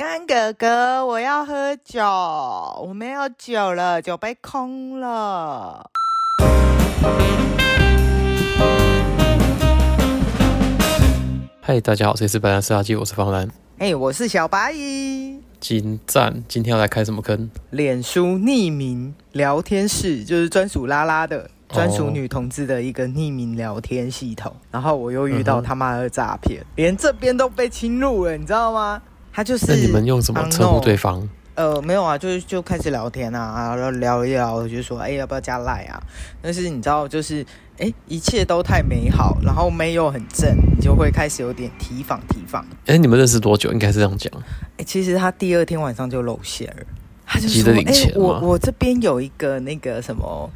[0.00, 5.90] 干哥哥，我要喝酒，我没有酒了，酒杯空了。
[11.60, 13.46] 嗨，大家好，这里是白兰斯垃圾，我是方兰。
[13.76, 15.38] 哎，我是小白蚁。
[15.60, 17.50] 金赞，今天要来开什么坑？
[17.68, 24.50] 脸书匿名聊天室，就是专属拉拉的、专属女同志的一个匿名聊天系统。
[24.70, 29.02] 然后我又遇到他妈的诈骗，嗯、连这边都被侵入了，你知道吗？
[29.32, 31.28] 他就是，那你们用什么称呼对方？
[31.54, 36.00] 呃，没有啊，就是就开始聊天啊，然后聊一聊，就说，哎，要不要加赖啊？
[36.40, 37.44] 但是你知道，就是，
[37.78, 42.64] 哎，一切都太美好，然后妹又很正，你就会开始有点提防提防。
[42.86, 43.70] 哎，你们认识多久？
[43.72, 44.32] 应该是这样讲。
[44.78, 46.86] 哎，其实他第二天晚上就露馅了，
[47.26, 50.50] 他就说，哎，我我这边有一个那个什么。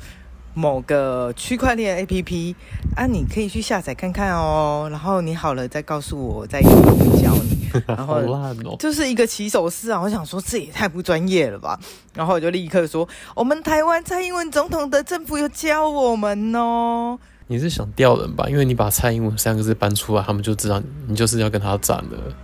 [0.56, 2.54] 某个区块链 APP
[2.94, 4.86] 啊，你可以去下载看看哦。
[4.88, 7.53] 然后你好了再告诉我，再教你。
[7.86, 8.20] 然后
[8.78, 11.78] 就是一个起手式啊，我想说这也太不专业了吧。
[12.14, 17.18] 然后我就立刻说，我们台湾蔡英文总统的政府有教我们哦。
[17.46, 18.48] 你是想调人吧？
[18.48, 22.34] 因为你把蔡英文三个字搬出来，他们就知道你就是要跟他战了。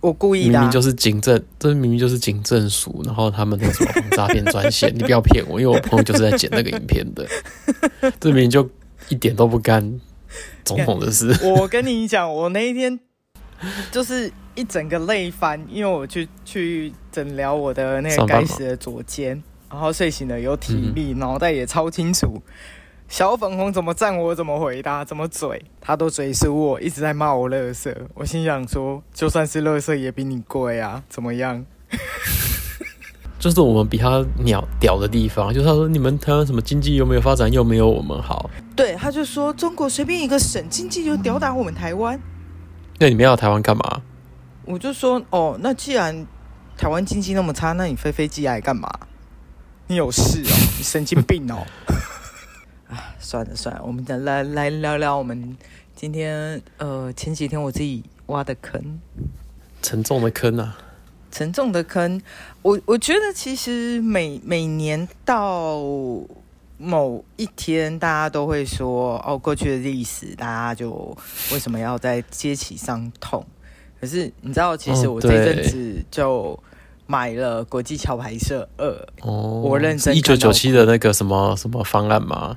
[0.00, 7.26] 我故意的、啊，明明就是警政，这明明就是警政署，然后他们那什么诈骗专线，你不要骗我，因为我朋友就是在剪那个影片的，
[8.18, 8.68] 这明明就
[9.10, 10.00] 一点都不干
[10.64, 11.36] 总统的事。
[11.44, 12.98] 我跟你讲，我那一天
[13.92, 22.42] 就是一整个累翻，因为我去去诊疗我的那个该死的左肩，然后睡醒了有体力，脑、嗯、袋也超清楚。
[23.08, 27.92] 小粉红怎么站我怎么回答，怎么嘴他都嘴输我，一直在骂我垃圾。
[28.14, 31.66] 我心想说，就算是垃圾也比你贵啊，怎么样？
[33.40, 38.48] 就是我们比他鸟屌的地方，就是他说你们台湾什么经济又没有发展，又没有我们好。
[38.76, 42.20] 对，他就说中国随便一个省经济就吊打我们台湾。
[43.00, 44.02] 那你们要台湾干嘛？
[44.66, 46.26] 我就说哦，那既然
[46.76, 48.90] 台湾经济那么差，那你飞飞机来干嘛？
[49.86, 50.52] 你有事哦？
[50.76, 51.66] 你神经病哦？
[52.92, 55.56] 啊，算了算了，我们再来来聊聊我们
[55.96, 59.00] 今天呃前几天我自己挖的坑，
[59.80, 60.76] 沉重的坑啊，
[61.30, 62.20] 沉重的坑。
[62.60, 65.78] 我我觉得其实每每年到
[66.82, 71.14] 某一天，大家都会说哦，过去的历史，大家就
[71.52, 73.44] 为什么要在揭起伤痛？
[74.00, 76.58] 可是你知道，其实我这阵子就
[77.06, 78.88] 买了国际桥牌社二，
[79.20, 82.56] 哦，我认真一九九七的那个什么什么方案吗？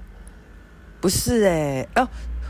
[1.02, 2.08] 不是哎、欸，哦，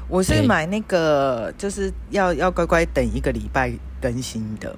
[0.08, 4.76] 我是买那个，就是要要乖乖等一个礼拜更新的。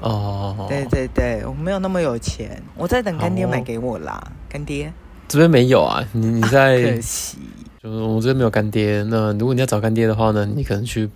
[0.00, 4.92] 哦，对对对，我没有那么有钱，我在等干爹买给我啦，干爹。
[5.30, 6.82] 这边没有啊，你你在？
[6.82, 7.38] 可惜，
[7.80, 9.00] 就是我这边没有干爹。
[9.04, 11.08] 那如果你要找干爹的话呢，你可能去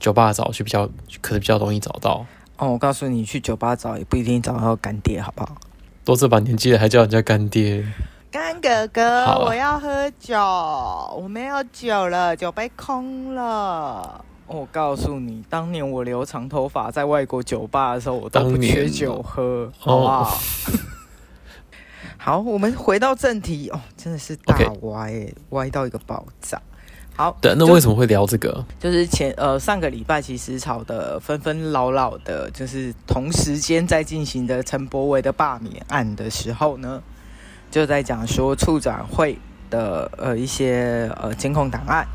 [0.00, 0.86] 酒吧找，去比较
[1.20, 2.24] 可能比较容易找到。
[2.56, 5.54] 哦，我告诉你，去酒吧找也不一定找到干爹，好不好？
[6.02, 7.86] 都这把年纪了，还叫人家干爹。
[8.30, 10.34] 干哥哥，我要喝酒，
[11.14, 14.24] 我没有酒了，酒杯空了。
[14.46, 20.38] 我告诉你，当年我留长头发在外国酒吧的时候，我都不缺酒喝，好不好？
[22.18, 26.60] 哦、好，我们回到正题哦，真的是大歪、欸，歪到一个爆炸。
[27.16, 28.64] 好，对，那为什么会聊这个？
[28.78, 37.02] 就，是前呃上个礼拜，其实吵的纷纷扰扰的，就是同时间在进行的陈柏伟的罢免案的时候呢。
[37.70, 42.06] 就在讲说，处长会的呃一些呃监控档案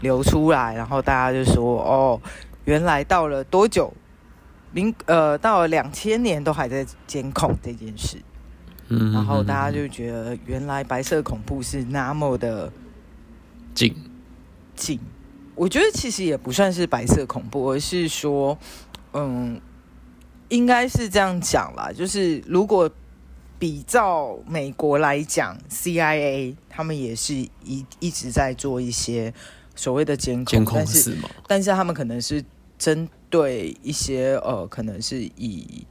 [0.00, 2.20] 流出来，然后大家就说哦，
[2.64, 3.94] 原来到了多久，
[4.72, 8.16] 零呃到了两千年都还在监控这件事，
[9.00, 12.72] 嗯，然后大家就觉得原来白色恐怖是那么的
[13.74, 13.94] 近
[14.74, 15.00] 近，
[15.54, 18.58] 我觉得其实也不算是白色恐怖，而是说
[19.12, 19.60] 嗯，
[20.48, 22.90] 应该是这样讲啦，就是如果。
[23.58, 29.32] 比照美国来讲，CIA 他们也是一一直在做一些
[29.76, 31.30] 所谓的监控，监控是吗？
[31.46, 32.44] 但是他们可能是
[32.76, 35.86] 针对一些呃，可能是以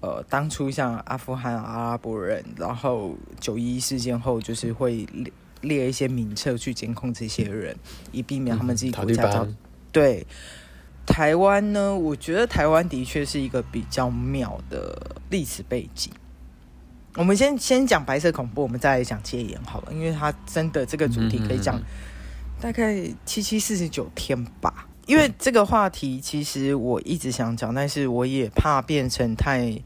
[0.00, 7.76] 呃当初像阿富汗阿拉伯人，然后九一一事件后，就是会列列一些名册去监控这些人，
[8.12, 9.56] 以避免他们自己国家遭、嗯、
[9.92, 10.26] 对
[11.06, 11.94] 台湾呢？
[11.94, 16.12] 我觉得台湾的确是一个比较妙的历史背景。
[17.16, 21.80] 我们先先讲白色恐怖，我们再来讲戒严好了，因为它真的这个主题可以讲
[22.60, 24.86] 大概七七四十九天吧。
[25.10, 29.76] 因为这个话题其实我一直想讲，但是我也怕变成太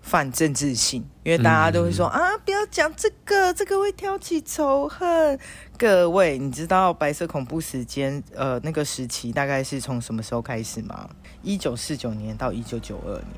[0.00, 5.38] 泛政治性，因为大家都会说啊，不要讲这个，这个会挑起仇恨。
[5.76, 11.10] 各位，你知道白色恐怖时间呃那个时期大概是从什么时候开始吗？
[11.42, 13.34] 一九四九年到一九九二年。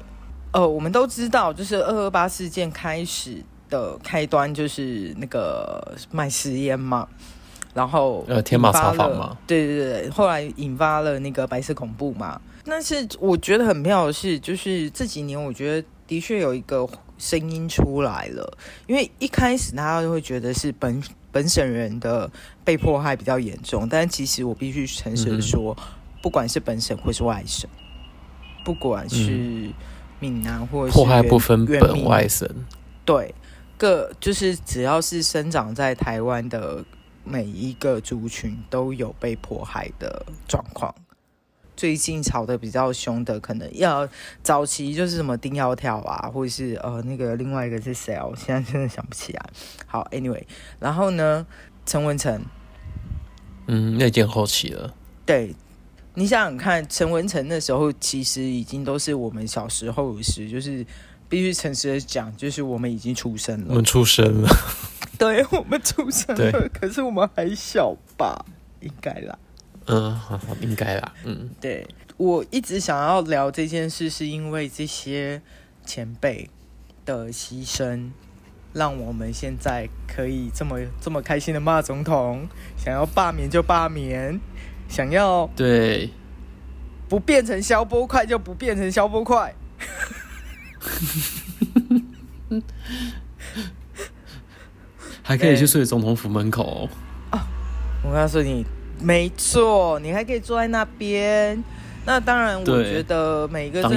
[0.52, 7.08] 呃，我们都知道，就是二二八事件开始的开端就是那个卖食烟嘛，
[7.74, 12.40] 然后呃天马茶坊嘛，对对对，后来引发了那个白色恐怖嘛。
[12.64, 16.88] 但是我觉得很妙的是，就是这几年我觉得的确有一个
[17.18, 21.02] 声音出来了，因为一开始大家都会觉得是本
[21.32, 22.30] 本省人的
[22.62, 25.84] 被迫害比较严重，但其实我必须诚实的说，嗯、
[26.22, 27.68] 不管是本省或是外省，
[28.64, 29.70] 不管是
[30.20, 32.48] 闽南或者是、嗯、迫害不分本外省，
[33.04, 33.34] 对，
[33.76, 36.84] 各就是只要是生长在台湾的
[37.24, 40.94] 每一个族群都有被迫害的状况。
[41.74, 44.06] 最近吵得比较凶的，可能要
[44.42, 48.24] 早期就是什么丁窈窕啊，或者是呃那个另外一个是谁啊？
[48.24, 49.50] 我现在真的想不起来。
[49.86, 50.44] 好，Anyway，
[50.78, 51.46] 然后呢，
[51.86, 52.44] 陈文成，
[53.66, 54.94] 嗯，那件后期了。
[55.24, 55.56] 对，
[56.14, 60.86] 你想想看，陈文成那时候其实已经都是我们小时候的事，就是
[61.32, 64.48] 必须诚实的讲，就是我们已经出生了，我们出生了，
[65.18, 68.44] 对，我们出生了，可是我们还小吧？
[68.80, 69.38] 应该啦。
[69.86, 71.14] 嗯，好，应该啦。
[71.24, 71.88] 嗯，对，
[72.18, 75.40] 我一直想要聊这件事，是因为这些
[75.86, 76.50] 前辈
[77.06, 78.10] 的牺牲，
[78.74, 82.46] 让我们现在可以这么这么开心的骂总统，
[82.76, 84.38] 想要罢免就罢免，
[84.86, 86.10] 想要对
[87.08, 89.54] 不变成消波块就不变成消波块，
[95.22, 96.88] 还可以去睡总统府门口
[97.30, 97.38] 哦。
[98.04, 98.64] 我告诉你。
[99.00, 101.60] 没错，你还可以坐在那边。
[102.04, 103.90] 那当然，我觉得每一个政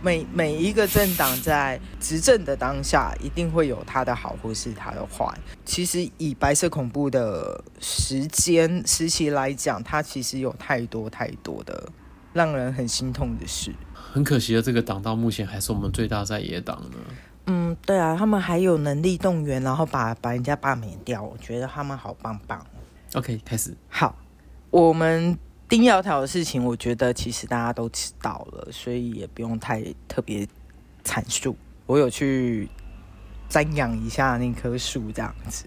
[0.00, 5.26] 每每一个政党在执政的当下，一定会有他的好或是他的坏。
[5.64, 11.88] 其实以白色恐怖的时间时期来讲，它其实有太多太多的
[12.32, 13.72] 让人很心痛的事。
[13.94, 16.96] 很可惜的，这个党到目前还是我们最大在野党呢。
[17.46, 22.64] 嗯，对啊，他们还有能力动员，然后把把人家罢免掉，我觉得他们好棒棒。
[23.14, 23.74] OK，开始。
[23.88, 24.16] 好。
[24.70, 25.38] 我们
[25.68, 30.48] 丁窈窕的事情，我觉得其实大家都知道了，所以也不用太特别
[31.04, 31.54] 阐述。
[31.84, 32.66] 我有去
[33.50, 35.66] 瞻仰一下那棵树，这样子。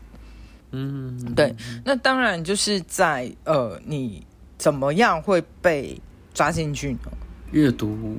[0.71, 1.55] 嗯，对。
[1.83, 4.25] 那当然就是在呃，你
[4.57, 6.01] 怎么样会被
[6.35, 7.11] 抓进去呢？
[7.51, 8.17] 阅读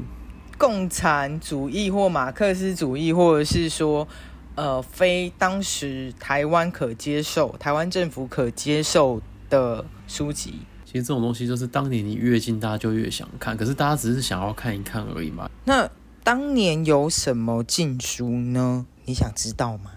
[0.58, 4.08] 共产主义或马克思主义，或者是说
[4.54, 9.20] 呃，非当时台湾可接受、台湾政府可接受
[9.50, 10.54] 的书籍。
[10.86, 13.54] 其实这种东西就是当年你越近，大家就越想看。
[13.54, 15.50] 可是大家只是想要看一看而已嘛。
[15.64, 15.90] 那
[16.24, 18.86] 当年有什么禁书呢？
[19.04, 19.90] 你想知道吗？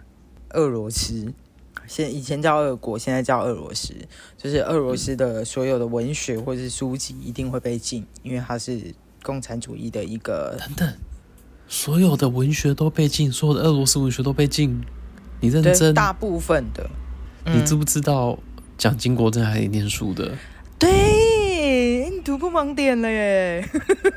[0.50, 1.34] 俄罗斯，
[1.90, 3.94] 现以前叫俄国，现在叫俄罗斯，
[4.38, 8.80] 就是俄罗斯的所有的文学或是书籍一定会被禁，因为它是
[9.24, 10.56] 共产主义的一个。
[10.60, 10.94] 等等，
[11.68, 14.80] 所有的文学都被禁，所有的俄罗斯文学都被禁。
[15.42, 15.94] 你认真？
[15.96, 16.88] 大部分的。
[17.46, 18.38] 你知不知道
[18.78, 20.38] 蒋经国在哪里念书的？
[20.78, 23.68] 对，你突破盲点了耶！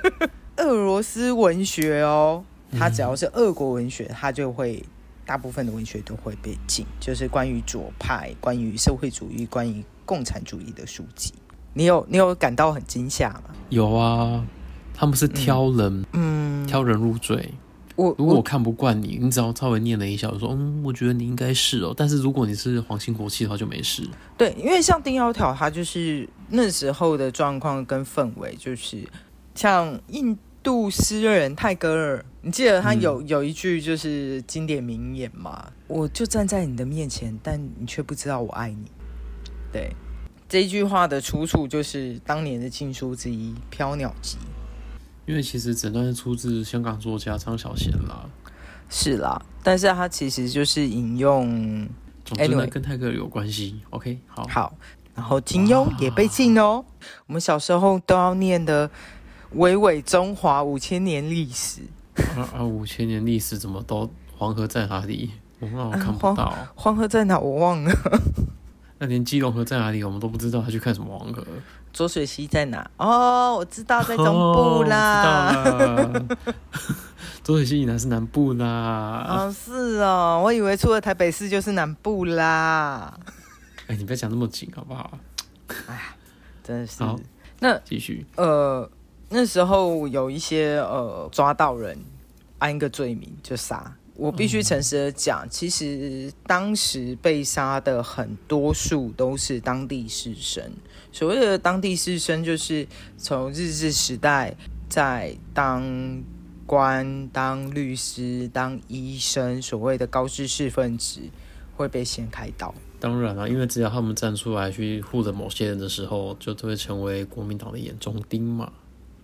[0.58, 2.44] 俄罗斯文学哦，
[2.78, 4.84] 它只要是俄国文学，它就会
[5.24, 11.32] 大部分的文学都会被禁，就是关于左派、关于社会主义、关于共产主义的书籍。
[11.74, 13.44] 你有你有感到很惊吓吗？
[13.70, 14.44] 有啊，
[14.92, 17.54] 他们是挑人，嗯，挑人入罪。
[17.94, 21.94] 我如果我看不惯你，你只要稍微念了一下，我说嗯，我觉得你应该是哦。
[21.96, 24.08] 但是如果你是皇亲国戚的话，就没事。
[24.36, 29.06] 对，因为像丁窈窕，他就是那时候的状况跟氛围，就是
[29.54, 35.72] 像印度诗人泰戈尔，你记得他有、嗯、有一句就是经典名言嘛？
[35.86, 38.90] 我就站在你的面前，但你却不知道我爱你。
[39.72, 39.94] 对，
[40.48, 44.36] 这一句话的出处就是当年的禁书之一《飘鸟集》。
[45.24, 48.28] 因为其实整段是出自香港作家张小娴啦，
[48.90, 51.88] 是啦，但是他其实就是引用，
[52.24, 53.80] 总之呢跟泰戈尔有关系。
[53.90, 54.74] OK，好，好，
[55.14, 56.84] 然后金庸也被禁哦。
[57.26, 58.88] 我们小时候都要念的
[59.52, 61.80] 《巍巍中华五千年历史》
[62.36, 65.30] 啊啊，五千年历史怎么都黄河在哪里？
[65.60, 67.38] 我们好像看不到、啊黄，黄河在哪？
[67.38, 67.92] 我忘了。
[68.98, 71.44] 那连基隆河在哪里，我们都不知道，他去看什么黄河？
[71.92, 72.88] 浊水溪在哪？
[72.96, 75.52] 哦，我知道，在中部啦。
[77.42, 79.26] 浊、哦、水溪以南是南部啦。
[79.28, 83.18] 哦，是哦，我以为除了台北市就是南部啦。
[83.88, 85.18] 哎，你不要讲那么紧好不好？
[85.88, 86.14] 哎，
[86.62, 87.02] 真的是。
[87.02, 87.18] 好，
[87.58, 88.24] 那继续。
[88.36, 88.88] 呃，
[89.32, 91.98] 那时候有一些呃抓到人，
[92.58, 93.96] 安一个罪名就杀。
[94.14, 100.62] 我必须诚实的讲，其实当时被杀的很多数都是当地士绅。
[101.10, 102.86] 所谓的当地士绅，就是
[103.16, 104.54] 从日治时代
[104.86, 106.22] 在当
[106.66, 111.20] 官、当律师、当医生，所谓的高知识分子
[111.74, 112.72] 会被先开刀。
[113.00, 118.70] 当然了，因为只要他们站出来去护着某些人的时候，就都会成为国民党的眼中钉嘛。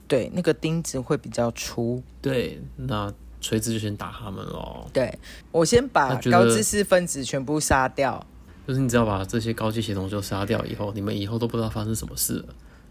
[0.08, 2.02] 对，那个钉子会比较粗。
[2.20, 4.84] 对，那锤子就先打他们喽。
[4.92, 5.16] 对，
[5.52, 8.26] 我先把高知识分子全部杀掉。
[8.66, 12.46] 就是你只要把这些高级血统就杀掉以后，你们以后都不知道发生什么事了。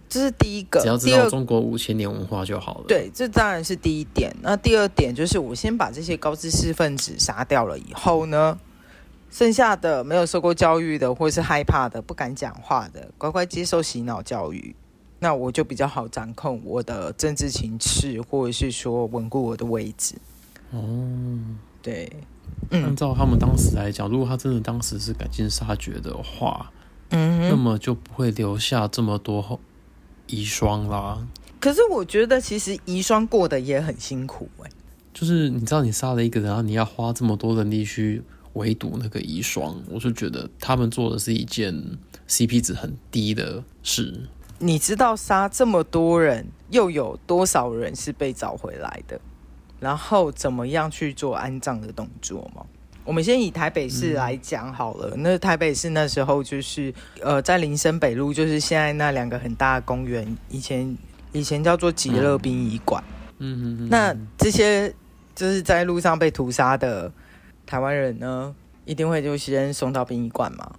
[0.10, 2.86] 这是第一个，只要知道中国五千年文化就好了。
[2.88, 4.34] 对，这当然是第一点。
[4.42, 8.58] 那第二点就是，我先把这些高知识分子杀掉了以后呢，
[9.30, 14.74] 剩下的没有受过教育的，或是害怕的、不敢讲话的，乖乖接受洗脑教育，
[15.20, 20.16] 那我就比较好掌控我的政治情势，或者是说稳固我的位置。
[20.72, 21.40] 哦，
[21.82, 22.12] 对，
[22.72, 26.72] 按照他们当时来讲，如果他真的当时是赶尽杀绝的话，
[27.10, 29.60] 嗯，那么就不会留下这么多。
[30.30, 31.26] 遗孀啦，
[31.58, 34.72] 可是我觉得其实遗孀过得也很辛苦哎、欸。
[35.14, 38.22] 就是你知道，你杀了一个人，然后你要花这么多人力去
[38.52, 41.74] 围堵那个遗孀，我就觉得他们做的是一件
[42.28, 44.28] CP 值很低的事。
[44.60, 49.20] 你知道杀这么多人，又有多少人是被找回来的？
[49.80, 52.66] 然后怎么样去做安葬的动作吗？
[53.06, 55.12] 我们先以台北市来讲好了。
[55.16, 60.98] 嗯、那台北市那时候就是，呃，在林森北路，就是现在那两个很大的公园，以前
[61.32, 63.04] 以前叫做极乐殡仪馆。
[63.38, 63.90] 嗯嗯嗯。
[63.90, 64.94] 那这些
[65.36, 67.10] 就是在路上被屠杀的
[67.66, 70.70] 台湾人呢，一定会就先送到殡仪馆嘛。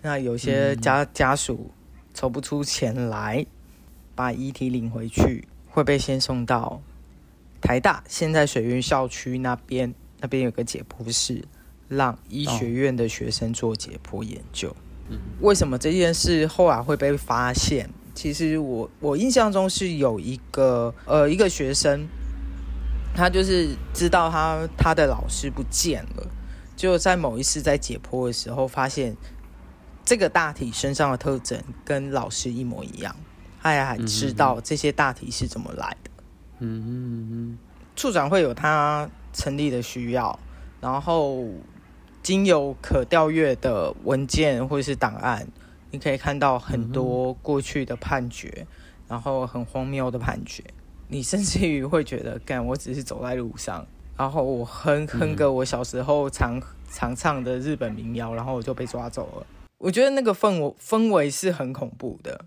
[0.00, 1.70] 那有些家、嗯、家属
[2.14, 3.44] 筹不出钱来
[4.14, 6.80] 把遗体领回去，会被先送到
[7.60, 9.94] 台大现在水源校区那边。
[10.22, 11.42] 那边有个解剖室，
[11.88, 14.68] 让医学院的学生做解剖研究。
[15.08, 17.88] 哦、为什么这件事后来会被发现？
[18.14, 22.06] 其实我我印象中是有一个呃一个学生，
[23.14, 26.26] 他就是知道他他的老师不见了，
[26.76, 29.16] 就在某一次在解剖的时候，发现
[30.10, 33.14] 这个大体身上的特征跟老师一模一样，
[33.62, 36.10] 他也还知道这些大体是怎么来的。
[36.58, 37.58] 嗯嗯嗯，
[37.94, 39.08] 处长会有他。
[39.32, 40.36] 成立的需要，
[40.80, 41.44] 然后
[42.20, 45.46] 经由可调阅的文件或者是档案，
[45.92, 48.66] 你可以看到很多过去的判决，嗯、
[49.10, 50.64] 然后很荒谬的判决。
[51.06, 53.86] 你甚至于会觉得，干，我只是走在路上，
[54.16, 59.46] 然后我哼哼个我小时候常常唱的日本民谣，然后我就被抓走了。
[59.80, 62.44] 我觉得那个氛围氛围是很恐怖的。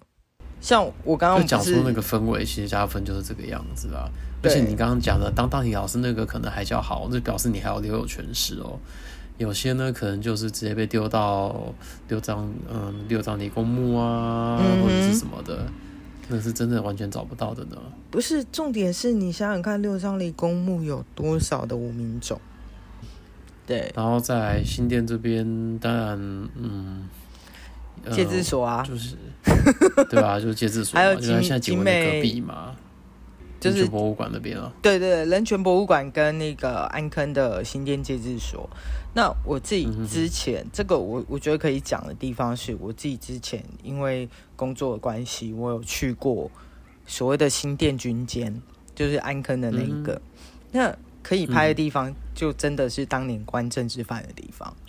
[0.62, 4.08] 像我刚刚讲出那个氛围，其实加分就是这个样子啊。
[4.44, 8.80] 而且你刚刚讲的当大体老师那个可能还较好，那表示你还要留有全尸哦。
[9.40, 11.74] 有些呢，可能就是直接被丢到
[12.08, 15.66] 六张嗯六张理公墓啊，嗯、或者是什么的，
[16.28, 17.78] 那是真的完全找不到的呢。
[18.12, 22.40] 不是，重点是你想想看，六张理公墓有多少的无名种？
[23.66, 23.92] 对。
[23.96, 26.18] 然后在新店这边，当然
[26.56, 27.10] 嗯。
[28.12, 29.16] 戒指所啊，就是，
[30.10, 30.40] 对吧、啊？
[30.40, 32.76] 就是戒指所，还有现在景美隔壁嘛，
[33.60, 34.72] 就是博物馆那边啊。
[34.82, 38.70] 对对，对，人权博物馆跟那个安坑的新店戒指所。
[39.16, 46.50] 那我自己之前、嗯、这个我我觉得可以讲的地方是，我自己之前因为工作的关系，我有去过
[47.06, 48.62] 所谓的新店军监，
[48.96, 50.14] 就是安坑的那一个。
[50.14, 50.22] 嗯、
[50.72, 54.76] 那可以拍的地方，就真的是当年关政治犯的地方。
[54.78, 54.83] 嗯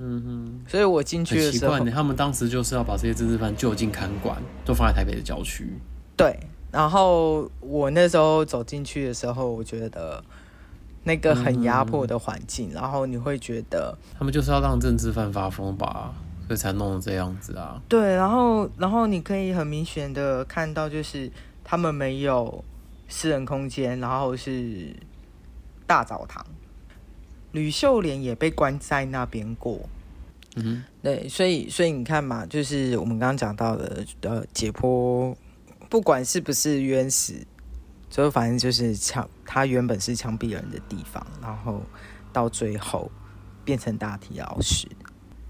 [0.00, 5.72] 哼，所以我进去的时候，他们当时就是要把这些政治犯就近看管，都放在台北的郊区。
[6.16, 6.38] 对，
[6.70, 10.22] 然后我那时候走进去的时候，我觉得
[11.02, 16.14] 那个很压迫的环境，嗯、然后你会觉得他们就是要让政治犯发疯吧，
[16.46, 17.82] 所以才弄成这样子啊。
[17.88, 21.28] 对，然后然后你可以很明显的看到，就是
[21.64, 22.64] 他们没有
[23.08, 24.94] 私人空间，然后是
[25.86, 26.44] 大澡堂。
[27.52, 29.80] 吕秀莲也被关在那边过，
[30.56, 35.34] 嗯哼，对，所以所以你看嘛，就是我们刚刚讲到的，呃，解剖，
[35.88, 37.34] 不管是不是冤死，
[38.10, 41.80] 就反正就是枪，他原本是枪毙人的地方，然后
[42.32, 43.10] 到最后
[43.64, 44.86] 变成大体老师，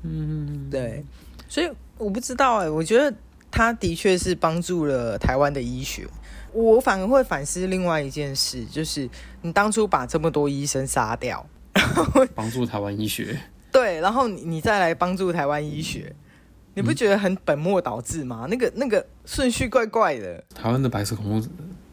[0.04, 1.04] 嗯，对，
[1.48, 3.12] 所以我不知道哎、欸，我觉得
[3.50, 6.06] 他的确是帮助了台湾的医学，
[6.52, 9.10] 我反而会反思另外一件事，就是
[9.42, 11.44] 你当初把这么多医生杀掉。
[12.34, 13.38] 帮助台湾医学，
[13.70, 16.14] 对，然后你你再来帮助台湾医学，
[16.74, 18.46] 你不觉得很本末倒置吗？
[18.46, 20.42] 嗯、那个那个顺序怪怪的。
[20.54, 21.48] 台湾的白色恐怖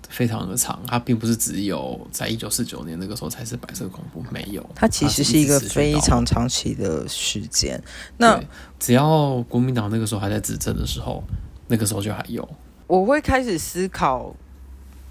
[0.08, 7.82] 非常的长，它并不是只有在一九四九年那个时候才是白色恐怖，没有，它其实是一个非常长期的时间。
[8.18, 8.40] 那
[8.80, 11.24] 只要国民党那个时候还在执政的时候，
[11.68, 12.48] 那个时候就还有。
[12.88, 14.34] 我会开始思考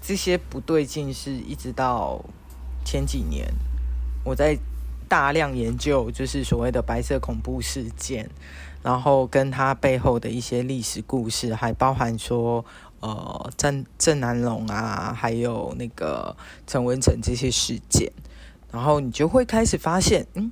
[0.01, 2.23] 这些不对劲是一直到
[2.85, 3.45] 前几年，
[4.25, 4.57] 我在
[5.07, 8.27] 大量研究，就是所谓的白色恐怖事件，
[8.81, 12.65] 然后跟他背后的一些历史故事，还包含说，
[13.01, 18.11] 呃，郑郑南榕啊，还有那个陈文成这些事件，
[18.71, 20.51] 然后你就会开始发现，嗯，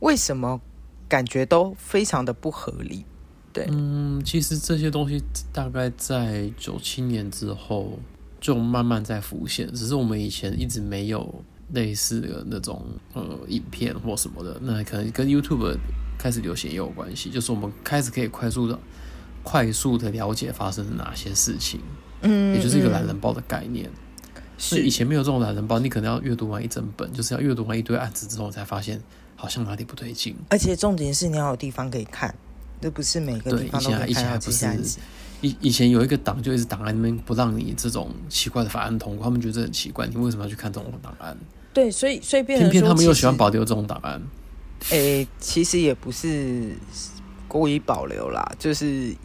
[0.00, 0.60] 为什么
[1.08, 3.04] 感觉都非常的不合理？
[3.52, 7.98] 对，嗯，其实这些东西大概在九七年之后。
[8.40, 15.76] 就慢慢在浮现，只是我们以前一直没有类似的那种呃影片或什么的，那可能跟 YouTube
[16.18, 17.30] 开始流行也有关系。
[17.30, 18.78] 就是我们开始可以快速的、
[19.42, 21.80] 快速的了解发生了哪些事情，
[22.22, 23.90] 嗯，也就是一个懒人包的概念。
[24.56, 29.02] 是以前没有这种懒人包，你可能要阅读完一整本，就是要阅读完一堆案子之后才发现
[29.34, 30.36] 好像哪里不对劲。
[30.48, 32.32] 而且重点是你要有地方可以看，
[32.84, 34.98] 这不是每个地方都可以看到这些案子。
[35.40, 41.34] 以以前有一个党就一直挡在那边，不让你这种奇怪的法案通过，他们觉得很奇怪，你为什么要去看这种档案？
[41.72, 44.20] 对，所以所以偏偏他们又喜欢保留这种档案。
[44.90, 46.74] 诶、欸，其实也不是
[47.48, 49.16] 故意保留啦，就是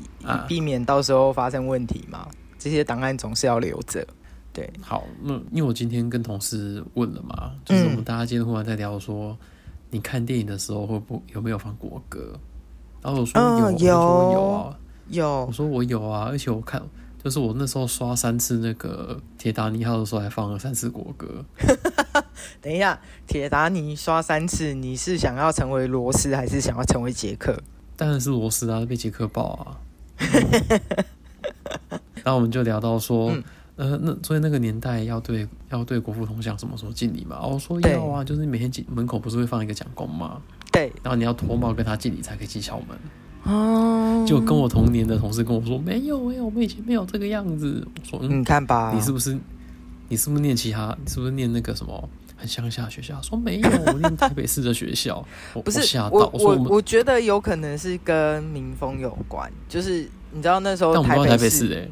[0.47, 2.19] 避免到时候发生问题嘛。
[2.19, 4.07] 啊、这些档案总是要留着。
[4.53, 9.37] 对，好，那因为我今天跟同事问了嘛，就是我们大家今天忽然在聊说，嗯、
[9.89, 12.39] 你看电影的时候会不有没有放国歌？
[13.01, 14.75] 然后我说有，嗯、有，我有啊。
[15.09, 16.81] 有，我说我有啊，而且我看，
[17.23, 21.43] 就是我那时候刷三次那个铁达尼号的时候，还放了三次国歌。
[22.61, 27.59] 等一下，铁达尼刷三次，你是想要成为罗斯，还是想要成为杰克？
[27.95, 29.81] 当然是罗斯啊，被杰克爆啊。
[32.23, 33.43] 然后我们就聊到说，嗯、
[33.79, 37.39] 呃，那所以那个年代要对要对国父铜像什么时候敬礼嘛？
[37.47, 40.41] 我说要啊，就是你每天进门口不是会放一个讲公吗？
[40.69, 42.97] 对，然后你要脱帽跟他敬礼才可以进校门。
[43.43, 47.87] 哦，就跟我同年的同事跟我说，没有没有，我们以前没有这个样子。
[48.01, 49.39] 我说，嗯，你看吧，你是不是
[50.09, 50.93] 你是不是念其他？
[51.01, 53.21] 你是不是念那个什么很乡下学校？
[53.21, 55.25] 说没有，我念台北市的学校。
[55.63, 59.49] 不是，我我我，我，我觉得有可能是跟民风有关。
[59.69, 61.87] 就是你知道那时候台北市，台北市哎，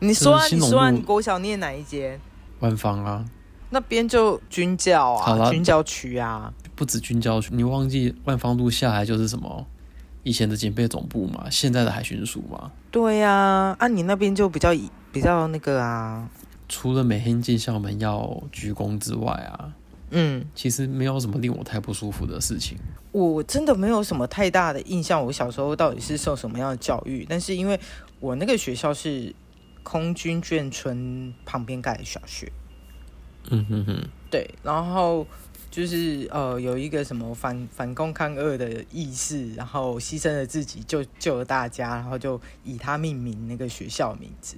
[0.00, 2.18] 你说啊，你说啊，你国小念哪一间？
[2.60, 3.24] 万方啊，
[3.70, 9.66] 那边就军教啊，军教区啊，不止军教区，你忘记万方路下来就是什么？
[10.22, 12.70] 以前的警备总部嘛，现在的海巡署嘛。
[12.90, 14.74] 对呀、啊，啊，你那边就比较
[15.12, 16.28] 比较那个啊。
[16.68, 19.72] 除了每天进校门要鞠躬之外啊，
[20.10, 22.76] 嗯，其实没有什么令我太不舒服的事情。
[23.12, 27.26] 我真的没有什么太大的印象，我小时候到底是受什么样的教育？
[27.28, 27.80] 但是因为
[28.20, 29.34] 我那个学校是
[29.82, 32.50] 空军眷村旁边盖的小学，
[33.50, 35.26] 嗯哼哼，对，然后。
[35.70, 44.56] 就是呃，有一个什么反反共抗俄的意识，然后牺牲了自己救救了大家，然后就以他命名那个学校名字。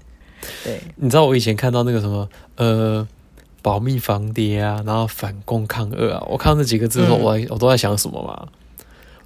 [0.65, 3.07] 对，你知道我以前看到那个什么呃
[3.61, 8.49] 保密防谍啊，然后反共抗俄啊，我看到那几个字之后，我我都在想什么嘛？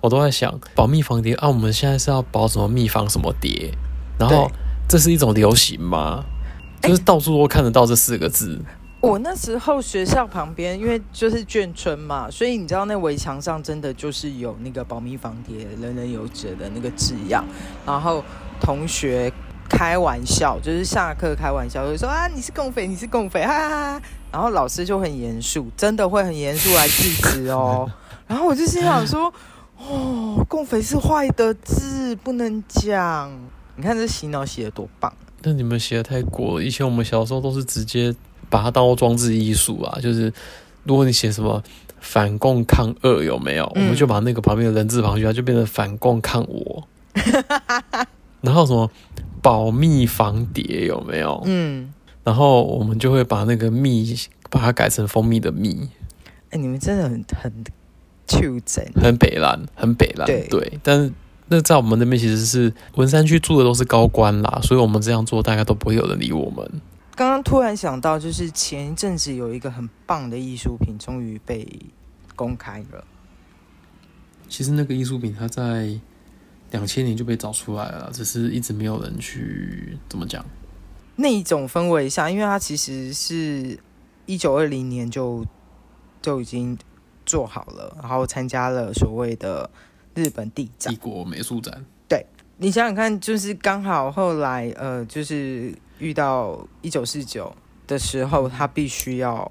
[0.01, 3.71] 我都在想保密防谍啊，我们现在是要保什么秘防什么谍？
[4.19, 4.51] 然后
[4.89, 6.25] 这是一种流行吗？
[6.83, 8.61] 就是到处都看得到这四个字。
[9.01, 17.45] 我那时候学校旁边，因为就是眷村嘛，所以你知道那围墙上真的就是有那个保密防谍，人人有责的那个字样。
[17.85, 18.23] 然后
[18.61, 19.33] 同学
[19.69, 24.03] 开玩笑，就是下课开玩笑，就说啊，你是共匪，你是共匪，哈哈哈。
[24.33, 27.89] 然后老师就很严肃，真的会很严肃来制止哦。
[28.27, 29.33] 然后我就心想说，
[29.79, 33.31] 哦，共匪是坏的字，不能讲。
[33.77, 35.13] 你看这洗脑写的多棒。
[35.41, 38.15] 但你们写的太过了，以前我们小时候都是直接。
[38.49, 40.33] 把它当做装置艺术啊，就是
[40.85, 41.61] 如果你写什么
[41.99, 46.87] 反共抗恶有没有，嗯、我们就把那个旁边的人字旁去掉，就变成反共抗我。
[48.41, 48.89] 然后什么
[49.43, 51.43] 保密防谍有没有？
[51.45, 54.17] 嗯，然后我们就会把那个密
[54.49, 55.89] 把它改成蜂蜜的蜜。
[56.51, 57.65] 哎、欸，你们真的很很
[58.29, 60.25] 求真，很北蓝，很北蓝。
[60.25, 61.13] 对，对，但是
[61.49, 66.69] 那在我们那边其实是文山区住的都是高官啦，所以我们这样做大概都不会有人理我们。
[67.15, 71.67] 刚刚突然想到，就是前一阵子有一个很棒的艺术品，终于被
[72.35, 73.05] 公开了。
[74.49, 75.99] 其实那个艺术品，它在
[76.73, 80.45] 两千年就被找出来了，只是一直没有人去怎么讲。
[81.17, 83.79] 那一种氛围下，因为它其实是
[84.27, 85.47] 一九二零年就
[86.21, 86.77] 就已经
[87.25, 89.71] 做好了，然后参加了所谓的
[90.17, 91.85] 日本地展、帝国美术展。
[92.09, 92.27] 对，
[92.57, 95.73] 你想想看，就是刚好后来呃，就是。
[95.99, 97.51] 遇到一九四九
[97.87, 99.51] 的时候，他必须要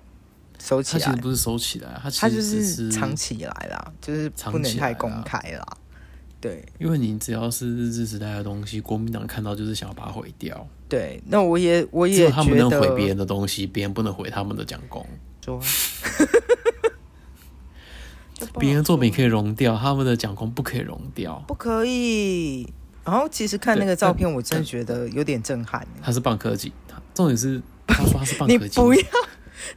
[0.60, 0.99] 收起来。
[0.99, 5.65] 他其实不是收起来，他他就是藏起来啦，就是不能太公开啦。
[6.39, 10.67] 对，因为你只要是日治时代的东西，国民党看到就是想要把它毁掉。
[10.88, 15.04] 对，那我也我也觉得他们能毁别人的东西，别人不能毁他们的蒋公。
[15.43, 15.60] 说，
[18.60, 22.68] 别人作品可以融掉，他们的蒋公不可以融掉，不可以。
[23.04, 25.86] 然后其实看那个照片，我真的觉得有点震撼。
[26.02, 26.72] 他是蚌壳精，
[27.13, 29.08] 重点是他说他是蚌 壳精，你不要，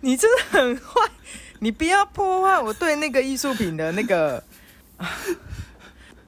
[0.01, 1.11] 你真的很坏，
[1.59, 4.43] 你不要破坏我对那个艺术品的那个。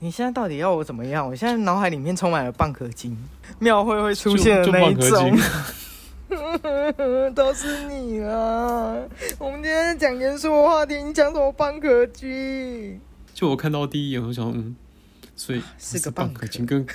[0.03, 1.27] 你现在到底要我怎么样？
[1.27, 3.15] 我现在脑海里面充满了蚌壳精，
[3.59, 5.37] 庙会会出现的那一种，
[7.35, 8.95] 都是你啊！
[9.39, 13.01] 我们今天讲严肃的话题，你讲什么蚌壳精？
[13.35, 14.77] 就我看到第一眼，我想，嗯，
[15.35, 16.87] 所以是个蚌壳精，跟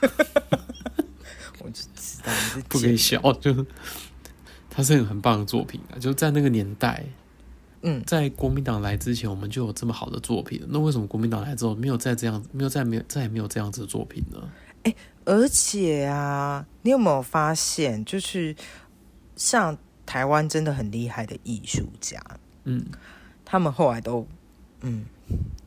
[1.60, 3.66] 我就知道你是 不可以笑，就是
[4.68, 7.04] 它是很很棒的作品啊，就在那个年代。
[7.82, 10.62] 嗯，在国民党来之前，我们就有这么好的作品。
[10.68, 14.38] 那为什么国民党来之后没有再这样，没有再没有再也没有这样子的作品呢？
[14.82, 18.54] 哎、欸，而且啊，你有没有发现，就是
[19.36, 22.20] 像台湾真的很厉害的艺术家，
[22.64, 22.86] 嗯，
[23.44, 24.26] 他们后来都
[24.80, 25.04] 嗯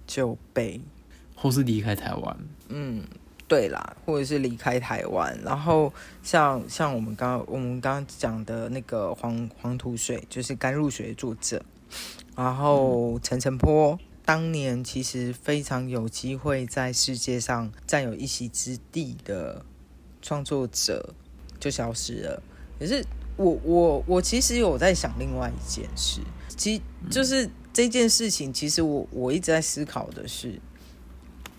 [0.06, 0.82] 就被
[1.36, 2.38] 或是离开台湾，
[2.69, 3.04] 嗯，
[3.47, 5.38] 对啦，或者是离开台湾。
[5.43, 11.63] 然后像像我们刚我们刚刚讲的那个黄黄土水，就是甘露水的作者。
[12.36, 19.66] 然后陈澄波当年其实非常有机会在世界上占有一席之地的
[20.22, 21.14] 创作者
[21.60, 22.42] 就消失了。
[22.80, 23.06] 可是
[23.36, 26.22] 我我我其实有在想另外一件事，
[26.56, 30.60] 其就是这件事情，其实我我一直在思考的是，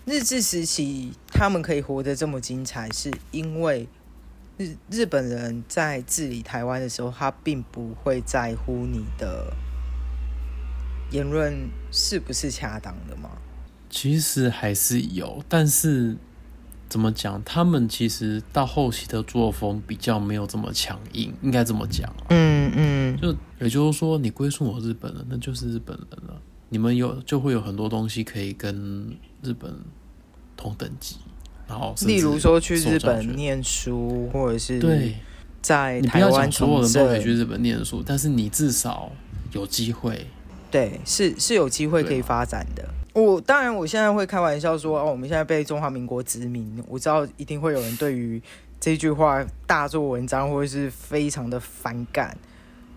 [0.05, 3.87] 日治时期他们可以活得这么精彩，是因为
[4.57, 9.53] 日日本人在治理台湾的时候，他并不会在乎你的。
[11.11, 13.29] 言论是不是恰当的吗？
[13.89, 16.17] 其实还是有，但是
[16.89, 17.41] 怎么讲？
[17.43, 22.25] 他们其实到后期的作风比较没有这么强硬，应该这么讲啊。
[22.29, 26.41] 嗯嗯，就也就是说，你归顺我日本人，那就是日本人了。
[26.67, 29.73] 你们有就会有很多东西可以跟日本
[30.57, 31.15] 同等级，
[31.67, 35.15] 然后例如说去日本念书，或者是对，
[35.61, 39.09] 在台湾所有人都可以去日本念书，但是你至少
[39.53, 40.27] 有机会。
[40.75, 42.83] 对，是是有机会可以发展的。
[43.13, 48.43] 我当然，我现在会开玩笑说，哦，我们现在被中华民国殖民，我知道一定会有人对于
[48.77, 52.37] 这句话大做文章，或者是非常的反感。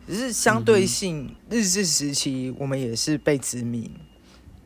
[0.08, 3.88] 只是相对性，日治时期我们也是被殖民，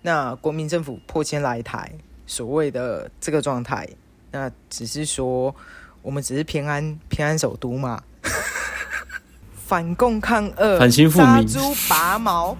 [0.00, 1.92] 那国民政府破迁来台，
[2.26, 3.86] 所谓的这个状态，
[4.30, 5.54] 那只是说
[6.00, 8.02] 我们只是平安平安首都嘛，
[9.66, 12.56] 反共抗俄，反清复明，杀猪拔毛。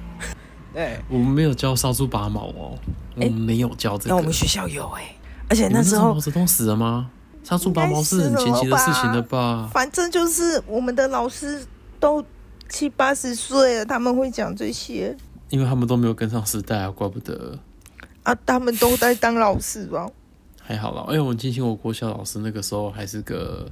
[0.73, 2.79] 对，我们没有教杀猪拔毛哦，
[3.17, 4.11] 欸、我们没有教这个。
[4.11, 5.17] 那我们学校有哎、欸，
[5.51, 7.11] 而且那时候毛泽东死了吗？
[7.45, 9.69] 杀猪拔毛是很前期的事情了吧？
[9.73, 11.67] 反正就是我们的老师
[12.01, 12.25] 都
[12.69, 15.15] 七八十岁了，他们会讲这些，
[15.51, 17.59] 因为他们都没有跟上时代啊，怪不得
[18.23, 20.09] 啊，他们都在当老师吧？
[20.61, 23.69] 还好啦，因、欸，我们庆幸我国小老师那个时候还是个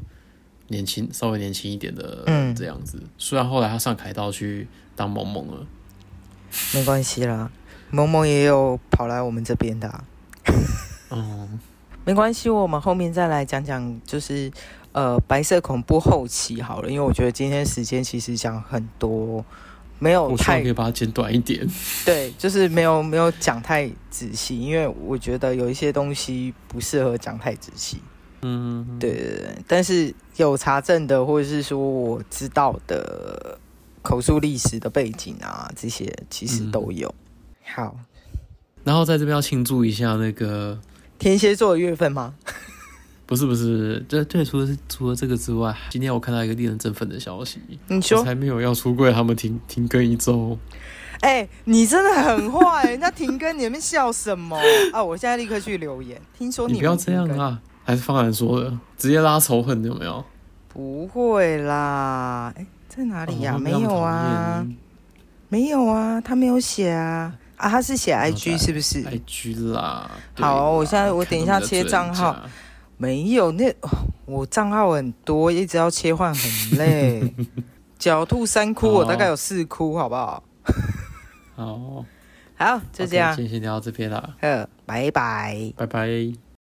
[0.69, 2.99] 年轻，稍微年轻一点的这样子。
[3.01, 5.67] 嗯、虽然后来他上凯道去当萌萌了。
[6.75, 7.51] 没关系啦，
[7.91, 10.05] 萌萌也有跑来我们这边的、啊。
[11.09, 11.49] 哦，
[12.05, 14.51] 没关系，我们后面再来讲讲，就是
[14.93, 19.45] 呃白色恐怖后期好了，因为我觉得今天时间其实讲很多，
[19.99, 21.67] 没有太可以把它剪短一点。
[22.07, 28.01] 对，就是没有没有讲太仔细，因为我觉得有一些东西不适合讲太仔细。
[28.43, 33.59] 嗯，对对对，但是有查证的，或者是说我知道的。
[34.03, 37.09] 口述历史的背景啊，这些其实都有。
[37.09, 37.97] 嗯、好，
[38.85, 40.79] 然后在这边要庆祝一下那个
[41.19, 42.35] 天蝎座的月份吗？
[43.27, 47.61] 不 是不是，这对，除了除了这个之外，今天我看到一个令人振奋的消息。
[47.89, 50.59] 你说才没有要出柜，他们停停更一周。
[51.21, 52.97] 哎、欸，你真的很坏！
[52.97, 54.59] 那停更你们笑什么
[54.91, 55.05] 啊？
[55.05, 56.19] 我现在立刻去留言。
[56.37, 60.25] 听说你，你不要这样啊，还是方兰说的，直接拉仇恨有没有？
[60.69, 64.67] 不会啦，欸在哪里呀、没有啊，
[65.49, 70.11] 没有啊，他没有写啊啊，他是写 IG 是不是？IG 啦。
[70.35, 72.37] 好，我现在我等一下切账号。
[72.97, 73.75] 没有那
[74.27, 77.33] 我账号很多，一直要切换很累。
[77.99, 80.43] 狡兔三窟，我大概有四窟，好不好？
[81.57, 82.05] 好，
[82.57, 84.35] 好，就这样，今天先聊到这边了。
[84.41, 86.50] 呃，拜拜，拜拜。